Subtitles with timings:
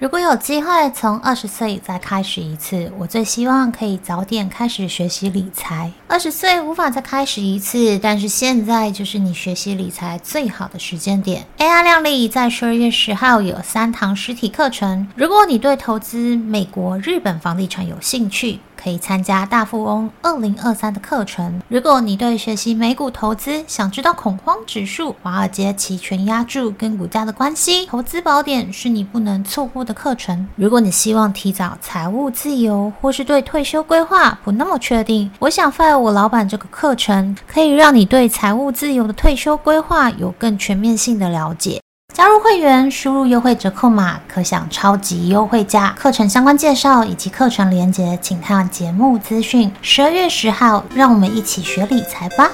[0.00, 5.92] 如果有机会从二十岁再开始一次，我最希望可以早点开始学习理财。
[6.08, 11.44] 二十岁无法再开始一次，但是现在就是你学习理财最好的时间点。
[11.58, 21.60] AI 量力在十二月十号有三堂实体课程，如果你对投资美国、日本房地产有兴趣，可以参加大富翁二零二三的课程。
[21.68, 30.48] 如果你对学习美股投资，想知道恐慌指数、华尔街期权压注跟股价的关系，投资宝典是你不能错过的课程。
[30.56, 41.80] 如果你希望提早财务自由，或是对退休规划不那么确定，我想 fire 我老板这个课程可以让你对财务自由的退休规划有更全面性的了解。
[42.12, 45.94] 加入会员，输入优惠折扣码，可享超级优惠价。
[45.96, 49.72] 课程相关介绍以及课程连结，请看节目资讯。
[49.80, 52.50] 十二月十号，让我们一起学理财吧！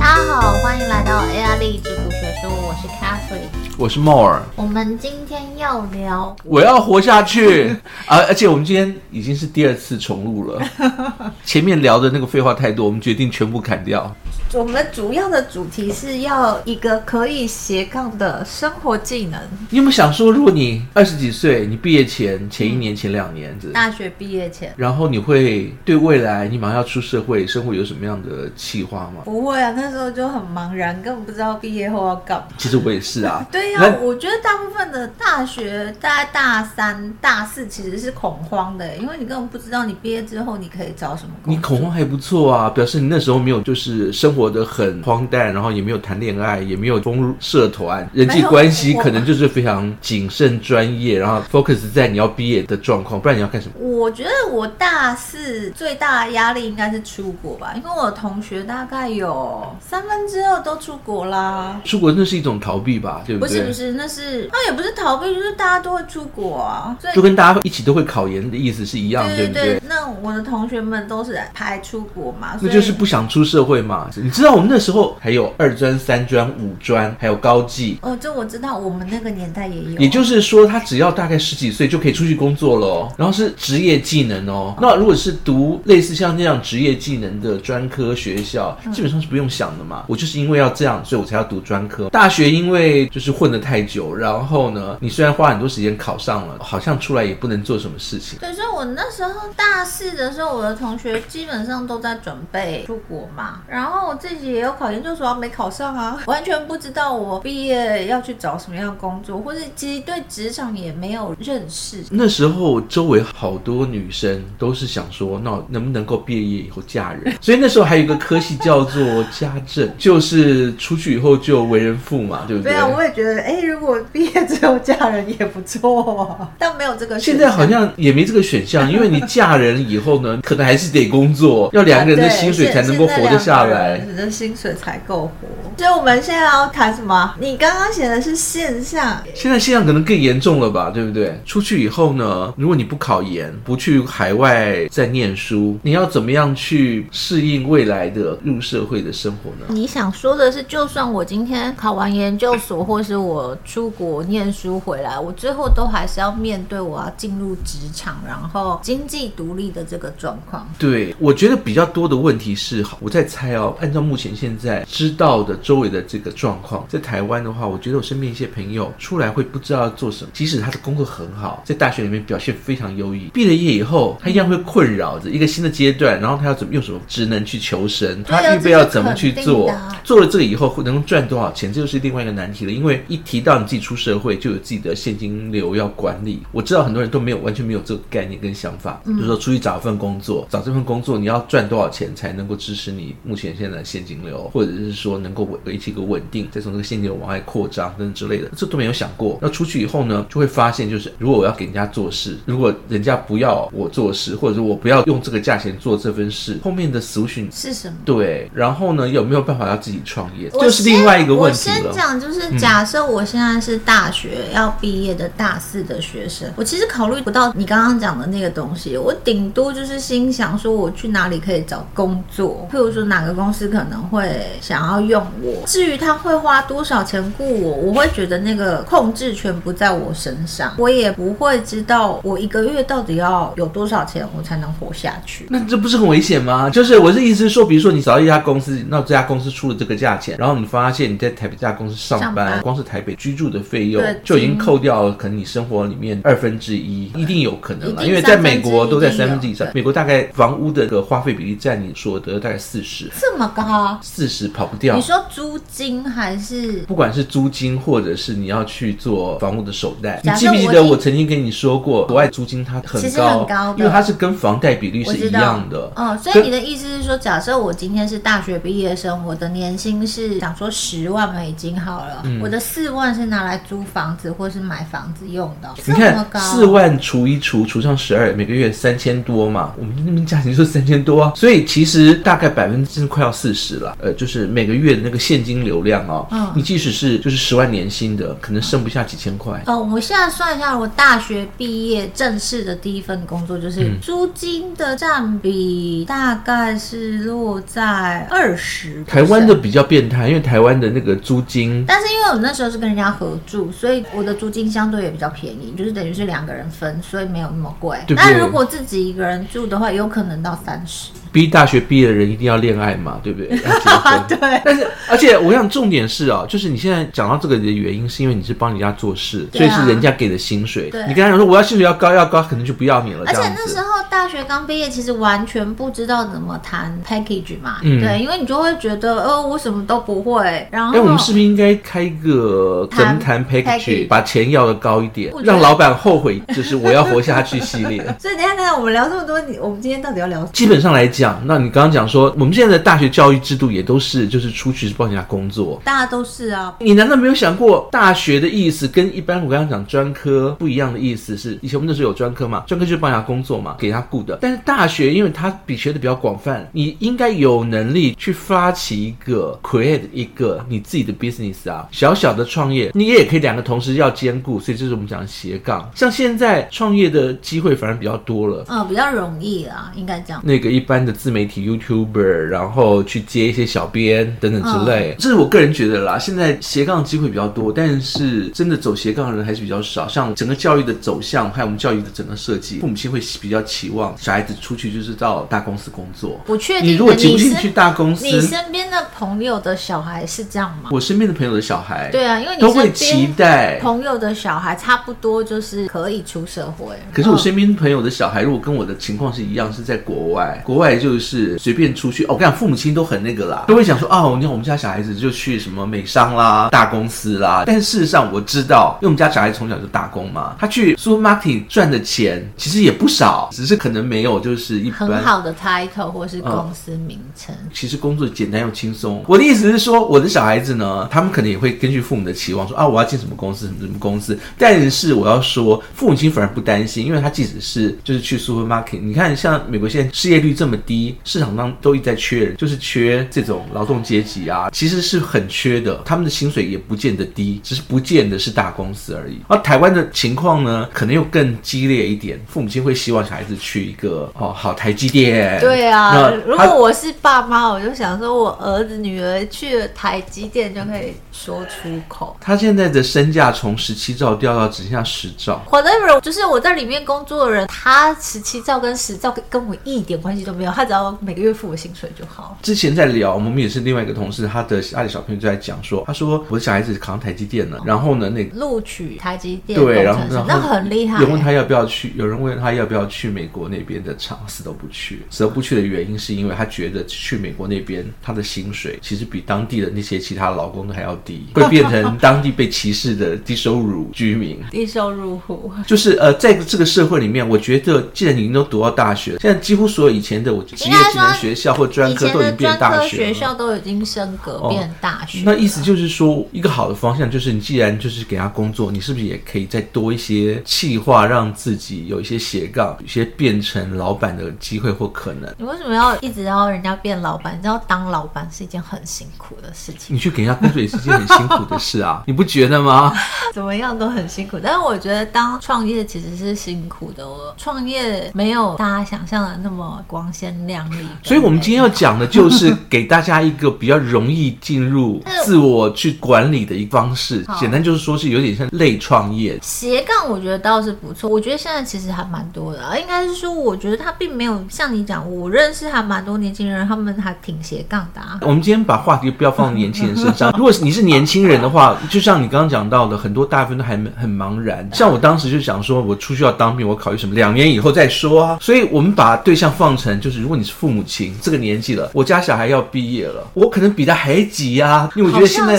[0.00, 3.50] 大家好，欢迎来到 AI 励志股学说，我是 Catherine。
[3.76, 7.68] 我是 More，我们今天要聊，我要活下去
[8.08, 8.16] 啊！
[8.26, 10.62] 而且我们今天已经是第二次重录了，
[11.44, 14.14] 前面聊的那个废话太多，我们决定全部砍掉。
[14.54, 19.40] 我们主要的主题是要一个可以斜杠的生活技能。
[19.70, 29.22] 你有没有想说，如果你二十几岁，你毕业前前一年、前两年子，大学毕业前，然后你会对未来你马上要出社会生活有什么样的计划吗？
[29.24, 32.44] 不会啊，那时候就很茫然，根本不知道毕业后要干嘛。
[32.62, 33.44] 其实我也是啊。
[33.50, 41.54] 对呀、啊，我觉得大部分的大学大概大三、大四其实是恐慌的，因为你根本不知道你毕业之后你可以找什么工作。
[41.54, 44.52] 你恐慌还不错啊，表示你那时候没有就是生活。
[44.52, 53.74] 的很荒诞，然后也没有谈恋爱，也没有融入社团，人际关系可能就是非常谨慎专业，然后 focus 在你要毕业的状况，不然你要干什么？
[53.78, 61.80] 我觉得我大四最大的压力应该是出国吧，因为我同学大概有三分之二都出国啦。
[61.82, 63.60] 出国那是一种逃避吧，对不对？
[63.60, 69.82] 不是不是，那是那也不是逃避，就是大家都会出国啊，所以就跟大家一起都会考研的意思是一样，对，对不对？
[69.88, 74.10] 那我的同学们都是排出国嘛，那就是不想出社会嘛。
[74.16, 80.00] 你知道我们那时候还有二专、三专、五专，还有高技哦，这我知道，我们那个年代也有。
[80.00, 84.74] 也就是说，他只要大概十几岁就可以出去工作了，然后是职业技能哦。
[84.80, 90.04] 那如果是读类似像这样职业技能的专科学校，基本上是不用想的嘛。
[90.08, 92.08] 我就是因为要这样，所以我才要读专科。
[92.10, 98.38] 大学因为就是混得太久，然后呢，你虽然花很多时间考上了，好像出来也不能做什么事情。
[98.38, 104.62] 对，所以我那时候大四的时候，我的同学基本上都在准备出国嘛，然后我自己也。
[104.62, 112.04] 有考研究所没考上啊，完全不知道我毕业要去找什么样的工作，或者其实对职场也没有认识。
[112.08, 117.34] 那时候周围好多女生都是想说，那能不能够毕业以后嫁人？
[117.40, 122.72] 所以那时候还有一个科系叫做家政，就是出去以后就为人父嘛，对不对？
[122.72, 127.18] 对啊，我也觉得，哎，如果毕业之后嫁人也不错啊，但没有这个。
[127.18, 134.00] 现在好像也没这个选项，因为你嫁人以后呢，可能还是得工作，要两个人的薪水才能够活得下来。
[134.30, 137.34] 薪水才够活，所以我们现在要谈什么？
[137.40, 141.36] 你刚刚写的是现象，现在现象可能更严重了吧，对不对？
[141.44, 149.66] 出去以后呢，如果你不考研，不去海外再念书，你要怎么样去适应未来的入社会的生活呢？
[149.70, 160.64] 你想说的是，就算我今天考完研究所，或是我出国念书回来，我最后都还是要面对我要进入职场，然后经济独立的这个状况。
[160.78, 164.32] 对，我觉得比较多的问题是，我在猜哦，按照目前。
[164.32, 170.30] 现在知道的周围的这个状况，在台湾的话，我觉得我身边一些朋友出来会不知道要做什么。
[170.34, 178.22] 即使他的工作很好，在大学里面表现非常优异，毕了业以后，他一样会困扰着一个新的阶段，然后他要怎么用什么职能去求生？
[178.24, 179.72] 他预备要怎么去做？
[180.04, 181.72] 做了这个以后会能赚多少钱？
[181.72, 182.70] 这就是另外一个难题了。
[182.70, 186.42] 因为一提到你自己出社会，就有自己的现金流要管理。
[186.52, 194.42] 我知道很多人都没有完全没有这个概念跟想法，就是说出去找一份工作，找这份工作你要赚多少钱才能够支持你目前现在的现金流？
[194.52, 199.38] 或者是说能够维持一个稳定，再从这个现金流往外扩张等等之类的，这都没有想过。
[199.40, 207.94] 那出去以后呢，就会发现，就是如果我要给人家做事，如果人家不要我做事，或者说我不要用这个价钱做这份事，后面的 solution 是什么？
[208.04, 210.48] 对，然后呢，有没有办法要自己创业？
[210.50, 211.76] 这就是另外一个问题了。
[211.76, 222.68] 我先讲，就是假设我现在是大学要毕业的大四的学生，我其实考虑不到你刚刚讲的那个东西，我顶多就是心想说，我去哪里可以找工作？
[222.72, 224.30] 譬如说哪个公司可能会。
[224.60, 235.46] 想要用我，至于他会花多少钱雇我，我会觉得那个控制权不在我身上，我也不会知道我一个月到底要有多少钱我才能活下去。
[235.50, 236.70] 那这不是很危险吗？
[236.70, 253.98] 就是我的意思是说，比如说你找到一家公司，那这家公司出了这这个价钱，然后你发现你在台北这家公司上班，光是台北居住的费用就已经扣掉了可能你生活里面二分之一，一定有可能了，因为在美国都在三三分之一分之以上，美国大概房屋的个花费比例占你所得大概四十，这么高？
[254.00, 254.94] 四十跑不掉。
[254.94, 256.78] 你说租金还是？
[256.82, 265.90] 不管是租金或者是你要去做房屋的首贷，你记不记得我我曾经跟你说过，国外租金它很高，其实很高因为它是跟房贷比率是一样的。
[265.96, 275.68] 哦，所以你的意思是说，假设我今天是大学毕业生，我的年薪是想说十万美金好了，嗯、我的四万是拿来租房子或是买房子用的。
[275.86, 283.96] 你看四万除一除除上十二，每个月三千多嘛，我们那边价钱就是三千多啊，所以其实大概百分之快要四十了。
[284.00, 289.62] 呃，就是每个月的那个现金流量啊、哦，嗯，你即使是就是十万年薪的，可能剩不下几千块。
[289.66, 299.04] 哦，我现在算一下，我大学毕业正式的第一份工作就是租金的占比大概是落在二十。
[299.04, 307.96] 台湾的比较变态，因为台湾的那个租金，但是因为我那时候是跟人家合住，所以我的租金相对也比较便宜，就是等于是两个人分，所以没有那么贵。
[308.06, 311.10] 对对，但如果自己一个人住的话，有可能到三十。
[311.32, 313.48] 逼大学毕业的人一定要恋爱嘛，对不对？
[313.64, 314.22] 要结婚。
[314.28, 314.60] 对。
[314.64, 320.90] 但是，而且我想重点是啊，就是你现在讲到这个的原因，是因为你是帮人家做事，所以是人家给的薪水。
[320.90, 321.02] 对。
[321.08, 323.24] 你跟他讲说我要薪水要高要高，可能就不要你了。
[323.26, 327.78] 而且那时候大学刚毕业，其实完全不知道怎么谈 package 嘛。
[327.82, 328.00] 嗯。
[328.00, 330.68] 对，因为你就会觉得，呃，我什么都不会。
[330.70, 330.94] 然后。
[330.94, 338.02] 哎，我们是不是应该开一个怎么谈 package，把钱要的高一点，让老板后悔，就是我要活下去系列。
[338.18, 340.50] 所以等下等下，我们聊这么多，你我们今天到底要聊什么？
[340.52, 342.02] 基本上来讲，那你刚刚讲。
[342.12, 346.76] 说我们现在的大学教育制度也都是，就是出去是帮人家工作，大家都是啊。
[346.80, 354.36] 你难道没有想过，大学的意思跟一般我刚刚讲专科不一样的意思是，以前我们那时候有专科嘛，专科就是帮人家工作嘛，给他雇的。
[354.42, 365.88] 但是大学因为它比学的比较广泛，你应该有能力去发起一个 create 一个你自己的 business 啊，小小的创业，你也可以两个同时要兼顾，所以这是我们讲的斜杠。
[365.94, 370.42] 像现在创业的机会反而比较多了，嗯，比较容易啊，应该这样。
[370.44, 371.92] 那个一般的自媒体 YouTube。
[371.92, 376.18] Uber，然后去接一些小编等等之类，这是我个人觉得啦。
[376.18, 380.08] 现在斜杠机会比较多，但是真的走斜杠的人还是比较少。
[380.08, 386.40] 像整个教育的走向，还有我们教育的整个设计，父母亲会比较期望小孩子出去就是到大公司工作。
[386.46, 390.88] 不确定，你如果进不进去大公司，你身边的朋友的小孩是这样吗？
[390.92, 396.96] 我身边的朋友的小孩，对啊，因为你都会期待朋友的小孩差不多就是可以出社会。
[397.12, 402.28] 可是我身边朋友的小孩，如果跟我的情况是一样，是在国外，国外就是随便出去哦。
[402.30, 407.64] 我跟你讲，父母亲都很那个啦，都会想说哦，你看我们家小孩子就去什么美商啦、大公司啦。
[407.66, 417.54] 但是事实上我知道，因为我们家小孩子从小就打工嘛，他去 supermarket 赚的钱其实也不少，只是可能没有就是一般很好的 title 或是公司名称。
[417.54, 419.24] 嗯，其实工作简单又轻松。
[419.26, 424.38] 我的意思是说，我的小孩子呢，他们可能也会根据父母的期望说啊，我要进什么公司，什么什么公司。
[424.56, 430.91] 但是我要说，父母亲反而不担心，因为他即使是就是去 supermarket，你看像美国现在失业率这么低，
[431.24, 436.00] 市场上都一直在缺人，就是缺这种劳动阶级啊，其实是很缺的。
[436.04, 439.40] 他们的薪水也不见得低，只是不见得是大公司而已。
[439.48, 442.40] 而台湾的情况呢，可能又更激烈一点。
[442.46, 445.58] 父母亲会希望小孩子去一个哦好台积电。
[445.60, 452.36] 对啊，如果我是爸妈，我就想说我儿子女儿去了台积电就可以说出口。
[452.40, 455.62] 他现在的身价从十七兆掉到只剩下十兆。
[455.70, 462.58] Whatever，就是我在里面工作的人，他十七兆跟十兆跟跟我一点关系都没有，他只要每个月付我薪水就好。
[462.62, 471.22] 之前在聊，我们也是另外一个同事，他的家里小朋友就在讲说，他说我的小孩子考上台积电了，然后呢，那个录取台积电对，然后那很厉害。
[471.22, 475.22] 有问他要不要去，有人问他要不要去美国那边的厂，死都不去。
[475.30, 484.58] 死都不去的原因是因为他觉得去美国那边他的薪水其实比当地的那些其他劳工都还要低，会变成当地被歧视的低收入居民。
[484.70, 493.16] 低收入户就是呃，在这个社会里面，我觉得既然你都读到大学，现在几乎所有以前的我职业技能学校或专科都已经变大学。
[493.16, 495.40] 学校都已经升格变大学。
[495.40, 505.52] 哦，那意思就是说，一个好的方向就是，你既然就是给他工作，你是不是也可以再多一些企划，让自己有一些斜杠，有些变成老板的机会或可能？
[505.58, 507.56] 你为什么要一直要人家变老板？
[507.56, 510.14] 你知道当老板是一件很辛苦的事情。
[510.14, 513.12] 你去给人家工作也是一件很辛苦的事啊， 你不觉得吗？
[513.52, 517.54] 怎么样都很辛苦，但是我觉得当创业其实是辛苦的哦。
[517.56, 520.96] 创业没有大家想象的那么光鲜鲜亮丽。
[521.22, 527.44] 所以，我们今天要讲的就是给大家一个比较容易进入 自我去管理的一个方式。
[527.58, 529.58] 简单就是说，是有点像类创业。
[529.62, 531.28] 斜杠，我觉得倒是不错。
[531.28, 538.38] 我觉得现在其实还蛮多的，应该是说，我觉得他并没有像你讲，我认识还蛮多年轻人，他们还挺斜杠的啊。
[538.42, 540.52] 我们今天把话题不要放在年轻人身上。
[540.58, 544.88] 如果你是年轻人的话，就像你刚刚讲到的，很多大部分都还很茫然。
[544.92, 547.34] 像我当时就想说，我出去要当兵，我考虑什么？
[547.34, 548.58] 两年以后再说啊。
[548.60, 555.78] 所以我们把对象放成，就是如果你是父母亲，这个年纪了，我家小孩要毕业了，我可能比他还急啊，因为我觉得现在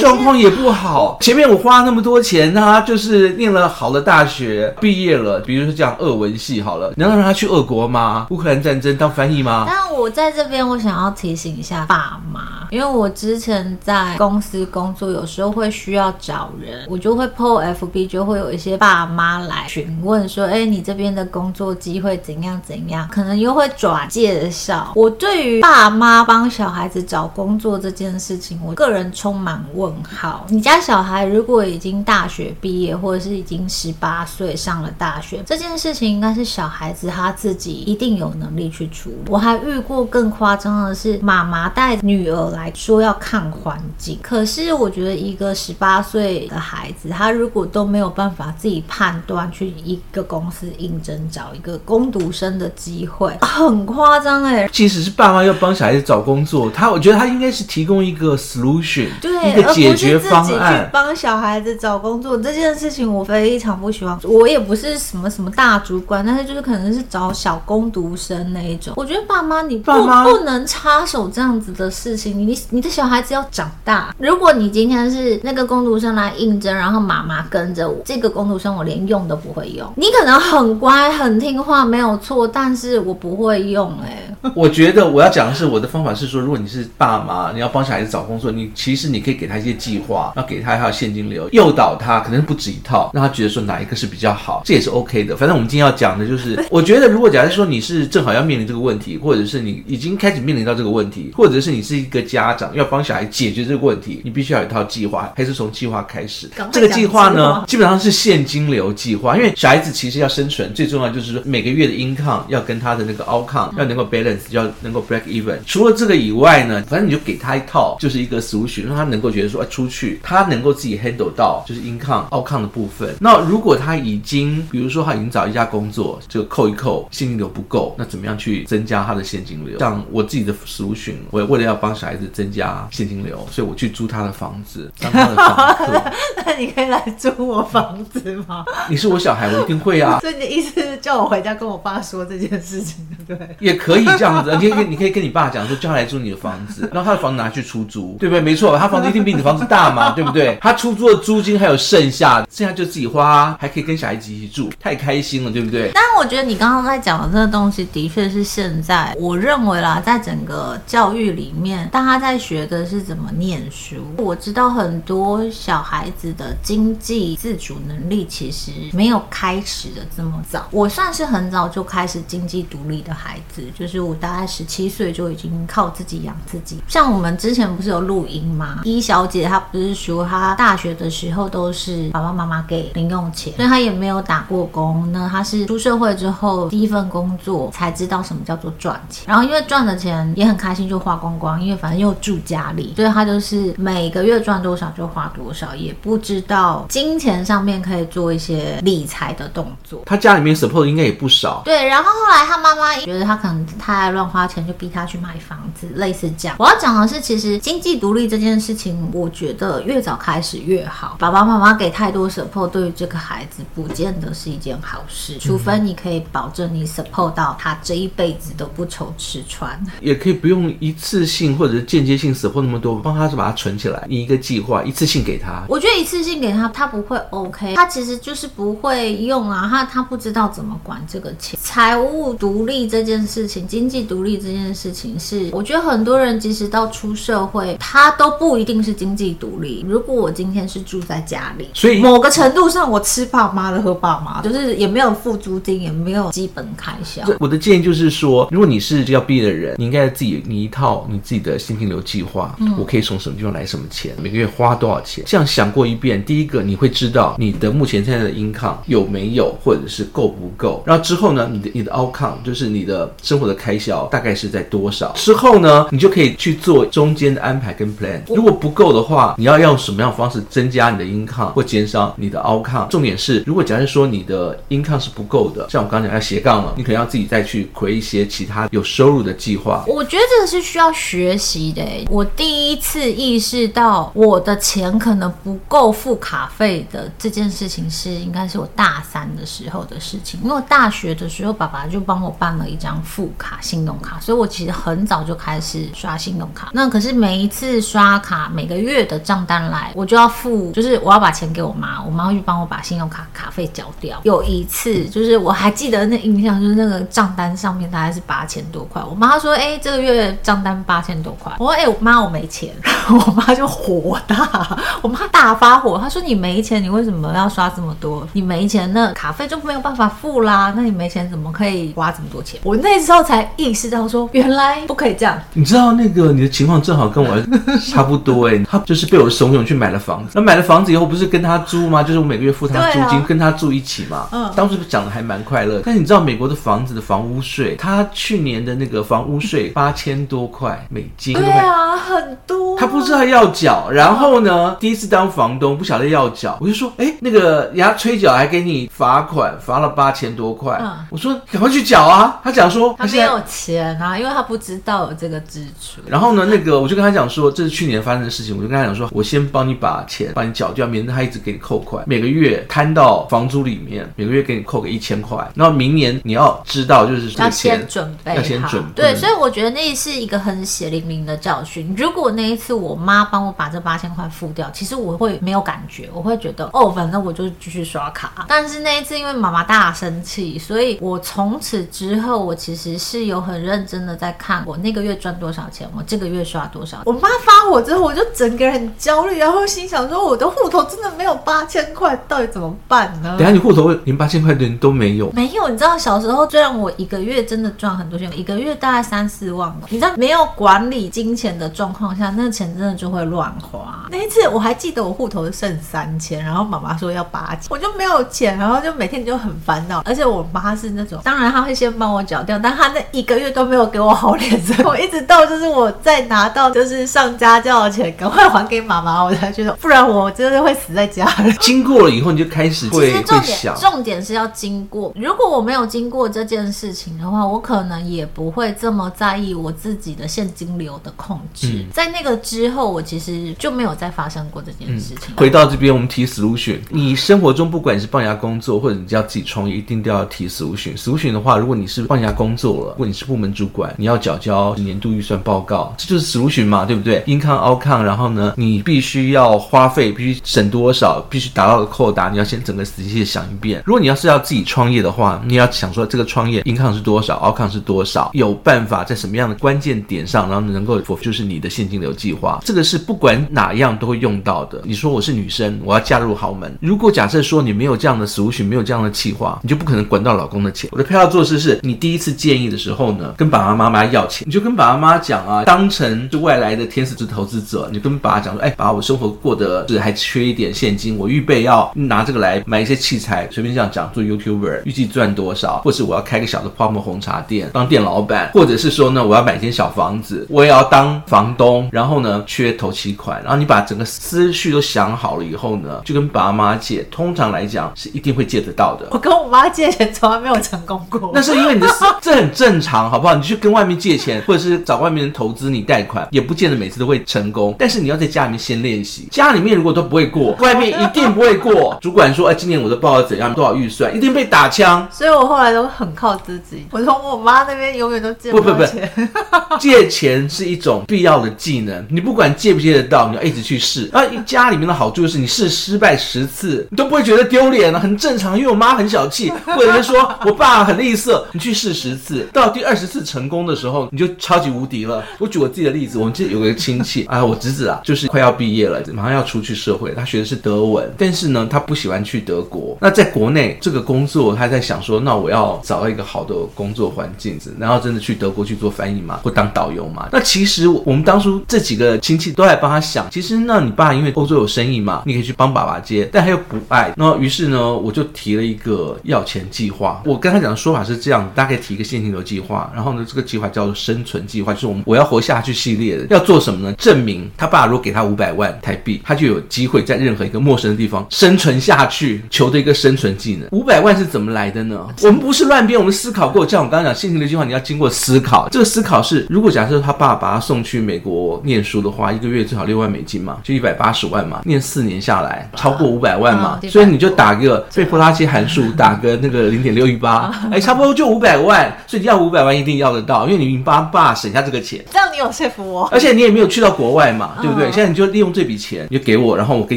[0.00, 1.18] 状况也不好。
[1.20, 8.28] 前面我花那么多钱他，就是念了好的大学，毕业了，比如说讲俄文系好了，能让他去俄国吗？
[8.30, 9.64] 乌克兰战争当翻译吗？
[9.66, 23.08] 但我在这边，我想要提醒一下爸妈，因为我之前在公司工作，有时候会需要找人，我就会 po FB，就会有一些爸妈来询问说，哎，你这边的工作机会怎样怎样？
[23.10, 24.92] 可能又会转介绍。
[24.94, 30.46] 我对于爸妈帮小孩子找工作这件事情，我个人充满问号。
[30.48, 39.16] 你家小孩如果已经大学毕业，或者是已经十八岁上了大学，这件事情应该是小孩子他自己一定有能力去处理。
[39.28, 54.68] 我还遇过更夸张的是，妈妈带女儿来说要看环境，可是我觉得一个十八岁的孩子，他如果都没有办法自己判断去一个公司应征找一个工读生的机会，很夸张哎。
[54.72, 60.88] 即使是爸妈要帮小孩子找工作，他我觉得他应该是提供一个 solution，对，一个解决方案。
[60.92, 64.18] 帮小孩子找工作这件事情，我非常不喜欢。
[64.24, 68.94] 我也不是什么什么大主管，但是就是可能是找小工读生那一种。
[68.96, 72.38] 我觉得爸妈你不爸不能插手这样子的事情。
[72.38, 74.14] 你你的小孩子要长大。
[74.18, 79.92] 如果你今天是那个工读生来应征，然后妈妈跟着我，这个工读生我连用都不会用。
[79.96, 84.50] 你可能很乖很听话没有错，但是我不会用哎、欸。
[84.54, 95.34] 我觉得我要讲的是我的方法是说，如果你是爸妈，你要帮小孩子找工作，你其实你可以给他一些计划，要给他一套现金流，诱导他，可能不止一套，让他觉得说哪一个是比较好，这也是 OK 的。
[95.36, 106.50] 反正我们今天要讲的就是， 我觉得如果假设说你是正好要面临这个问题，或者是你已经开始面临到这个问题，或者是你是一个家长要帮小孩解决这个问题，你必须要有一套计划，还是从计划开始？
[106.70, 115.58] 这个计划呢，基本上是现金流计划，因为小孩子其实要生存，最重要就是说每个月的 income 要跟他的那个 outcome 要能够 balance，要能够 break even。
[115.66, 123.14] 除了这个以外呢，反正你就给他一套，就是一个 solution，让他能够觉得说，出去他能够自己 handle 到，就是 income outcome 的部分。
[123.20, 129.78] 那如果他已经，比如说他已经找一家工作，就扣一扣，现金流不够，那怎么样去增加他的现金流？
[129.78, 136.02] 像我自己的 solution，我为了要帮小孩子增加现金流，所以我去租他的房子，当他的房客。
[136.46, 138.64] 那你可以来租我房子吗？
[138.88, 140.18] 你是我小孩，我一定会啊。
[140.22, 143.56] 所以你的意思是叫我回家跟我爸说这件事情，对不对？
[143.64, 148.40] 也可以这样子， 你可以你可以跟你爸讲说，叫他来租你的房子， 然后他的房子拿去出租，对不对？
[148.40, 150.58] 没错，他房子一定比你的房子大嘛， 对不对？
[150.60, 155.90] 他出租的租金还有剩下，剩下就自己花，还可以跟小孩子一起住，太开心了，对不对？
[155.94, 163.96] 但我觉得你刚刚在讲的这个东西，的确是现在我认为啦，在整个教育里面，大家在学的是怎么念书。
[164.18, 170.66] 我知道很多小孩子的经济自主能力其实没有开始的这么早。
[170.70, 176.78] 我算是很早就开始经济独立的孩子，就是我大概十七岁就已经靠自己养自己。
[176.88, 178.80] 像我们之前不是有录音吗？
[178.84, 185.10] 一小姐她不是说她大学的时候都是爸爸妈妈给零用钱，所以她也没有打过工。
[185.12, 200.02] 那她是出社会之后第一份工作才知道什么叫做赚钱，然后因为赚的钱也很开心就花光光，因为反正又住家里，所以她就是每个月赚多少就花多少，也不知道金钱上面可以做一些理财的动作。
[200.06, 201.62] 她家里面 support 应该也不少。
[201.64, 206.56] 对，然后后来她妈妈觉得她可能太爱乱花钱，就逼他去买房子，类似这样。
[206.58, 211.16] 我要讲的是，其实经济独立这件事情，我觉得越早开始越好。
[211.18, 215.36] 爸爸妈妈给太多 support，对于这个孩子不见得是一件好事。
[215.38, 225.64] 除非你可以保证你 support 到他这一辈子都不愁吃穿，也可以不用一次性或者是间接性 support 那么多，帮他是把它存起来，你一个计划一次性给他。
[225.68, 231.58] 我觉得一次性给他，他不会 OK，他其实就是不会用啊，他他不知道怎么管这个钱。
[231.62, 239.84] 财务独立这件事情，经济独立这件事情是，我觉得很多人即使到出社会，他都不一定是经济独立。
[239.88, 247.22] 如果我今天是住在家里，所以某个程度上我吃爸妈的，喝爸妈，就是也没有付租金，也没有基本开销。
[247.40, 256.24] 我的建议就是说，如果你是要毕业的人，你应该自己你一套你自己的现金流计划，嗯，我可以从什么地方来什么钱，每个月花多少钱，这样想过一遍。
[256.24, 260.82] 第一个你会知道你的目前现在的 income 有没有，或者是够不够。
[260.86, 265.12] 然后之后呢，你的你的 outcome 就是你的生活的开销大概是在多少。
[265.14, 268.20] 之后呢，你就可以去做中间的安排跟 plan。
[268.26, 272.88] 如果不够的话，你要用什么样的方式增加你的 income 或减少你的 outcome？
[272.88, 279.84] 重点是，如果假设说你的 income 是不够的，像我刚刚讲要斜杠了，你可能要自己再去亏一些其他有收入的计划。
[279.86, 281.82] 我觉得这个是需要学习的。
[282.10, 290.40] 我第一次意识到我的钱可能不够付卡费的这件事情，是应该是我大三的时候的事情。
[290.42, 296.70] 因为我大学的时候，爸爸就帮我办了一张副卡，信用卡，所以我其实很早就开始刷信用卡。
[296.72, 304.18] 那可是每一次刷卡，每个月的账单来，我就要付，就是我要把钱给我妈，我妈会去帮我把信用卡卡费缴掉。
[304.24, 309.02] 有一次，就是我还记得那印象，就是那个账单上面大概是八千多块。
[309.08, 312.74] 我妈说：“哎、这个月账单八千多块。”我说：“哎、我妈，我没钱。
[313.10, 318.26] ”我妈就火大，我妈大发火，她说：“你没钱，你为什么要刷这么多？
[318.32, 320.72] 你没钱，那卡费就没有办法付啦。
[320.74, 325.40] 那你没钱怎么可以花这么多钱？”我那时候才意识到说，原来不可以这样。
[325.52, 327.36] 你知道那个你的情况正好跟我
[327.90, 332.02] 差不多哎、欸，他就是被我怂恿去买了房子，那买了房子以后不是跟他租吗？
[332.02, 334.28] 就是我每个月付他租金，啊、跟他住一起嘛。
[334.32, 335.82] 嗯，当时讲的还蛮快乐。
[335.84, 341.34] 但是你知道美国的房子的房屋税，他去年的那个房屋税 八千多块美金。
[341.34, 342.76] 对啊，很多。
[342.76, 350.78] 他不知道要缴，然后呢，第一次当房东不晓得要缴，我就说，哎，那个人家催缴还给你罚款，罚了八千多块。
[350.82, 352.40] 嗯，我说赶快去缴啊。
[352.42, 356.02] 他讲说他没有钱啊，因为他不知道有这个支出。
[356.06, 365.48] 然后呢，那个我就跟他讲说，这是去年发生的事情，我就跟他讲说，我先帮你把钱帮你缴掉，免得他一直给你扣款，每个月摊到房租里面，每个月给你扣个一千块。
[365.54, 369.02] 然后明年你要知道，就是要先准备，要先准备。
[369.02, 371.94] 对，所以我觉得那是一个很血淋淋的教训。
[371.96, 378.46] 如果那一次我妈帮我把这八千块付掉，其实我会没有感觉，我会觉得哦，反正我就继续刷卡。
[378.48, 387.02] 但是那一次因为妈妈大生气，所以我从此之后，我其实是有很认真的在看我那个月赚多少钱，我这个月刷多少。
[387.04, 393.36] 我妈发火之后，我就整个人很焦虑，然后心想说我的户头真的没有八千块，到底怎么办呢？
[393.38, 395.30] 等下你户头连八千块的人都没有？
[395.32, 404.06] 没有，你知道小时候虽然我一个月真的赚很多钱，一个月大概三四万，你知道没有管理金钱的状况下，那个钱真的就会乱花。
[404.10, 410.02] 那一次我还记得我户头剩三千，然后妈妈说要八千，我就没有钱，然后就每天就很烦恼。
[410.04, 414.72] 而且我妈是那种，当然她会先帮我缴掉，但他那一个月都没有给我好脸色。
[414.88, 421.52] 我一直到就是我再拿到就是上家教的钱，赶快还给妈妈，我才觉得，不然我真的会死在家里。
[421.60, 425.12] 经过了以后，你就开始会其实重点想重点是要经过。
[425.14, 431.68] 如果我没有经过这件事情的话，我可能也不会这么在意我自己的现金流的控制。
[431.70, 435.28] 嗯、在那个之后，我其实就没有再发生过这件事情。
[435.28, 436.78] 嗯、回到这边，我们提 solution。
[436.88, 440.98] 你生活中不管你是帮人家工作，或者你要自己创业，一定都要提 solution。
[440.98, 453.82] solution 的话，如果你是帮人家工工作了，如果你是部门主管，你要缴交年度预算报告，这就是 solution 嘛，对不对？income outcome，然后呢，你必须要花费，必须省多少，必须达到的扣打，你要先整个仔细的想一遍。
[453.86, 462.60] 如果你要是要自己创业的话，你要想说这个创业 income 是多少，outcome 是多少，有办法在什么样的关键点上，然后能够就是你的现金流计划。
[462.64, 464.82] 这个是不管哪样都会用到的。
[464.84, 466.76] 你说我是女生，我要嫁入豪门。
[466.80, 470.90] 如果假设说你没有这样的 solution，没有这样的计划，你就不可能管到老公的钱。
[470.92, 499.08] 我的配套做事是，你第一次建议的时候呢，跟爸爸妈妈要钱，你就跟爸爸妈妈讲啊，当成是外来的天使之投资者，你就跟爸爸讲说，哎，爸，我生活过得是还缺一点现金，我预备要拿这个来买一些器材，随便这样讲，做 YouTuber，预计赚多少，或是我要开个小的泡沫红茶店，当店老板，或者是说呢，我要买一间小房子，我也要当房东，然后呢，缺头期款，然后你把整个思绪都想好了以后呢，就跟爸妈借，通常来讲是一定会借得到的。
[499.10, 503.34] 我跟我妈借钱从来没有成功过，那是因为你的思，这很正常，好不好？
[503.34, 507.76] 你去跟外面借钱，或者是找外面人投资你贷款，也不见得每次都会成功。
[507.78, 511.98] 但是你要在家里面先练习，家里面如果都不会过， 外面一定不会过。
[512.00, 513.52] 主管说，哎，今年我的报告怎样？
[513.52, 514.16] 多少预算？
[514.16, 515.06] 一定被打枪。
[515.12, 516.86] 所以我后来都很靠自己。
[516.92, 519.06] 我从我妈那边永远都借不到钱。
[519.14, 524.08] 不不不， 借钱是一种必要的技能，你不管借不借得到，你要一直去试。
[524.14, 528.56] 啊，家里面的好处就是你试失败十次，你都不会觉得丢脸了，很正常。
[528.58, 535.22] 因为我妈很小气，或者是说我爸很吝啬，你去试十次，到第二十次成功的时候，你就超级无敌了。
[535.38, 542.96] 我举我自己的例子，我们这有个亲戚啊， 我侄子啊，就是快要毕业了，马上要出去社会，他学的是德文，但是呢，他不喜欢去德国。
[543.00, 550.28] 那在国内这个工作，他在想说，那我要找到一个好的工作环境子，然后真的去德国去做翻译嘛，或当导游嘛。
[550.32, 557.12] 那其实我们当初这几个亲戚都在帮他想，其实那你爸因为欧洲有生意嘛，你可以去帮爸爸接，但他又不爱。
[557.16, 560.22] 那于是呢，我就提了一个要钱计划。
[560.24, 566.26] 我跟他讲的说法是这样，大概提一个个现金流计划，然后呢，这个计划叫做生存计划，就是我们我要活下去系列的。
[566.28, 566.94] 要做什么呢？
[566.98, 573.68] 证明他爸如果给他五百万台币，他就有机会在任何一个陌生的地方生存下去，求的一个生存技能。
[573.72, 575.06] 五百万是怎么来的呢？
[575.22, 576.66] 我们不是乱编，我们思考过。
[576.66, 578.68] 像我刚刚讲现金流计划，你要经过思考。
[578.70, 591.93] 这个思考是，如果假设他爸把他送去美国念书的话，一个月最好六万美金嘛，就一百八十万嘛，念四年下来超过五百万嘛，所以你就打个斐波拉契函数，打个那个零点六一八，哎，差不多就五百万。
[592.06, 595.04] 所以你要五百万一定要得到，因为你帮爸省下这个钱。
[595.10, 597.90] 这样你有说服我，而且你也没有去到国外嘛，对不对？
[597.92, 599.96] 现在你就利用这笔钱，你就给我，然后我给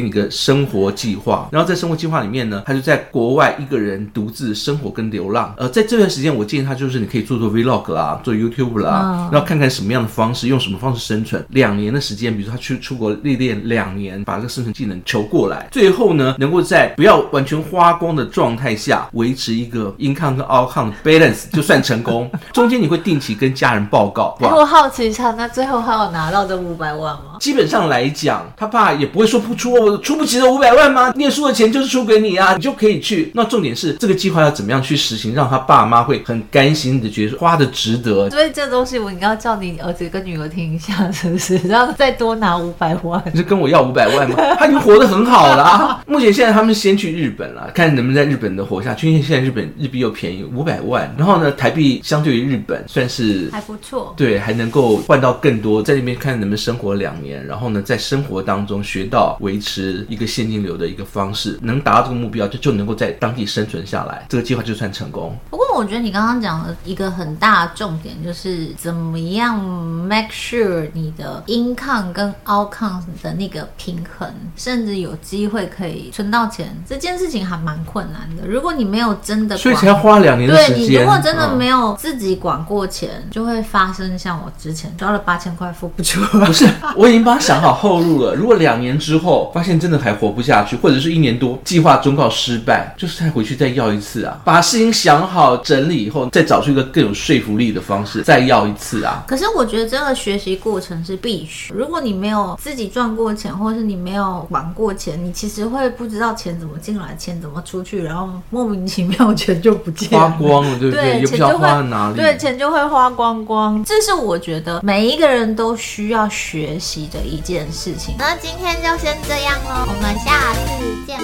[0.00, 5.54] 你个生活计划，然后在生活计划里面呢，他就在国外一个人独自生活跟流浪。
[5.56, 11.44] 呃，在这段时间，我建议他就是你可以做做 Vlog 啦，做 YouTube 啦，然后看看什么样的方式，用什么方式生存。
[11.50, 22.30] 两年的时间，比如说他去出国历练两年，把这个生存技能求过来，最后呢，能够在不要完全花光的状态下，维持一个 income 跟 outcome balance，就算成功。
[22.52, 24.36] 中间你会定期跟家人报告。
[24.44, 27.38] 我好奇一下，那最后他有拿到这五百万吗？
[27.40, 31.12] 基本上来讲，他爸也不会说不出，我出不起这五百万吗？
[31.16, 33.30] 念书的钱就是出给你啊，你就可以去。
[33.34, 38.28] 那重点是这个计划要怎么样去实行，让他爸妈会很甘心的觉得花的值得。
[38.28, 41.56] 所以这东西我应该要叫你儿子跟女儿听一下，是不是？
[41.68, 43.22] 然后再多拿五百万。
[43.32, 44.36] 你是跟我要五百万吗？
[44.58, 46.02] 他已经活得很好了啊。
[46.06, 49.08] 目前现在他们先去日本了，看能不能在日本的活下去。
[49.08, 51.14] 因为现在日本日币又便宜，五百万。
[51.16, 57.44] 然后呢，台币相对于日本算是还不错，对，还能够换到更多，在那边看能不能生活两年。
[57.46, 65.36] 然后呢，在生活当中学到维持一个现金流的一个方式，能达到这个目标，就就能够在当地生存下来，这个计划就算成功。
[65.50, 78.46] 不过，我觉得你刚刚讲的一个很大的重点，就是怎么样 make sure 你的 income 跟 outcome 的那个平衡，甚至有机会可以存到钱，这件事情还蛮困难的。
[78.46, 80.76] 如果你没有真的，所以才要花两年的时间。
[80.76, 86.20] 对，你如果真的没有自己管过钱，嗯、就会发生像我之前交了八千块付不出。
[86.38, 88.34] 不是，我已经帮他想好后路了。
[88.34, 94.40] 如果两年之后发现真的还活不下去，或者是一年多计划终告失败，就是再回去再要一次啊。
[94.44, 99.24] 把事情想好整理以后，再找出一个更有说服力的方式，再要一次啊。
[99.26, 101.72] 可是我觉得这个学习过程是必须。
[101.74, 111.02] 如果你没有自己赚过钱，或者是你没有玩过钱，你其实会不知道钱怎么进来，钱怎么出去，然后莫名其妙钱就不见了，花光了，对不对？
[111.02, 112.16] 对，也不知道花在哪里。
[112.16, 113.82] 对，钱就会花光光。
[113.84, 118.14] 这是我觉得每一个人都需要学习的一件事情。
[118.18, 121.18] 那今天就先这样喽，我们下次见，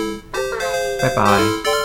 [1.00, 1.08] 拜拜。
[1.08, 1.83] 拜拜。